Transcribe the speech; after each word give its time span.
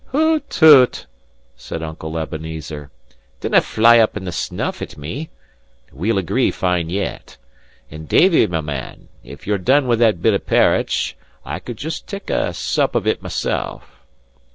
"Hoot 0.07 0.49
toot!" 0.49 1.05
said 1.55 1.83
Uncle 1.83 2.17
Ebenezer, 2.17 2.89
"dinnae 3.39 3.59
fly 3.61 3.99
up 3.99 4.17
in 4.17 4.25
the 4.25 4.31
snuff 4.31 4.81
at 4.81 4.97
me. 4.97 5.29
We'll 5.91 6.17
agree 6.17 6.49
fine 6.49 6.89
yet. 6.89 7.37
And, 7.91 8.09
Davie, 8.09 8.47
my 8.47 8.61
man, 8.61 9.09
if 9.23 9.45
you're 9.45 9.59
done 9.59 9.87
with 9.87 9.99
that 9.99 10.19
bit 10.19 10.47
parritch, 10.47 11.15
I 11.45 11.59
could 11.59 11.77
just 11.77 12.07
take 12.07 12.31
a 12.31 12.51
sup 12.51 12.95
of 12.95 13.05
it 13.05 13.21
myself. 13.21 13.99